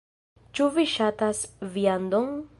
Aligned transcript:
Ĉu 0.59 0.69
vi 0.77 0.85
ŝatas 0.95 1.43
viandon? 1.77 2.35